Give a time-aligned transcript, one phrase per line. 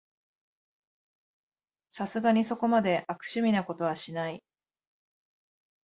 [1.89, 4.41] さすがにそこまで悪趣味なことはしない